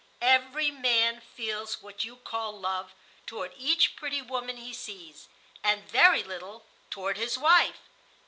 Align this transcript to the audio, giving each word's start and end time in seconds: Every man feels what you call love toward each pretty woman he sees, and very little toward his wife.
Every 0.23 0.71
man 0.71 1.19
feels 1.21 1.83
what 1.83 2.03
you 2.03 2.15
call 2.15 2.59
love 2.59 2.95
toward 3.27 3.53
each 3.55 3.95
pretty 3.95 4.19
woman 4.19 4.57
he 4.57 4.73
sees, 4.73 5.29
and 5.63 5.87
very 5.87 6.23
little 6.23 6.65
toward 6.89 7.17
his 7.17 7.37
wife. 7.37 7.77